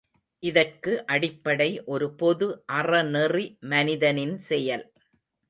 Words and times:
இதற்கு 0.43 1.05
அடிப்படை 1.07 1.67
ஒரு 1.87 2.07
பொது 2.15 2.47
அறநெறி 2.71 3.45
மனிதனின் 3.69 4.35
செயல்! 4.49 4.85